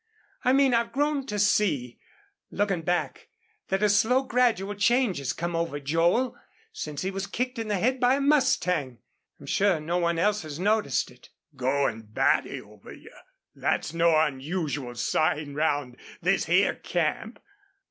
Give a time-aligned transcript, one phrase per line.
[0.43, 1.99] I mean I've grown to see
[2.49, 3.27] looking back
[3.67, 6.35] that a slow, gradual change has come over Joel
[6.73, 8.97] since he was kicked in the head by a mustang.
[9.39, 13.13] I'm sure no one else has noticed it." "Goin' batty over you.
[13.53, 17.37] That's no unusual sign round this here camp.